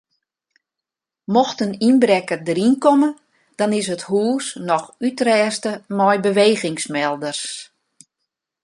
Mocht 1.35 1.59
in 1.65 1.73
ynbrekker 1.89 2.39
deryn 2.47 2.75
komme 2.83 3.09
dan 3.57 3.71
is 3.79 3.87
it 3.95 4.07
hûs 4.09 4.45
noch 4.69 4.85
útrêste 5.07 5.71
mei 5.97 6.17
bewegingsmelders. 6.27 7.41